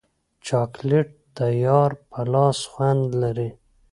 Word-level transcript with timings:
چاکلېټ 0.45 1.09
د 1.37 1.39
یار 1.65 1.91
په 2.09 2.21
لاس 2.33 2.59
خوند 2.71 3.05
لري. 3.21 3.49